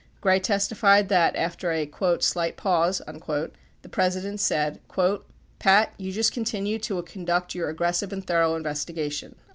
[0.19, 1.87] Gray testified that after a
[2.21, 4.79] "slight pause," the President said:
[5.59, 9.35] Pat, you just continue to conduct your aggressive and thorough investigation.